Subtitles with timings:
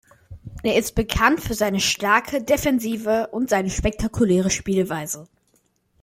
[0.63, 5.27] Er ist bekannt für seine starke Defensive und seine spektakuläre Spielweise.